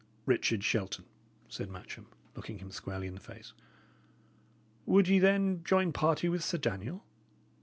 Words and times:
"Richard 0.25 0.63
Shelton," 0.63 1.05
said 1.47 1.69
Matcham, 1.69 2.07
looking 2.35 2.57
him 2.57 2.71
squarely 2.71 3.05
in 3.05 3.13
the 3.13 3.19
face, 3.19 3.53
"would 4.87 5.07
ye, 5.07 5.19
then, 5.19 5.63
join 5.63 5.93
party 5.93 6.27
with 6.27 6.43
Sir 6.43 6.57
Daniel? 6.57 7.05